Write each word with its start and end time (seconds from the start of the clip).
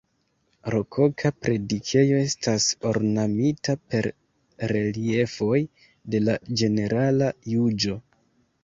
Rokoka 0.75 1.31
predikejo 1.47 2.17
estas 2.29 2.67
ornamita 2.93 3.77
per 3.93 4.09
reliefoj 4.75 5.63
de 6.17 6.25
la 6.27 6.41
Ĝenerala 6.63 7.35
Juĝo. 7.55 8.01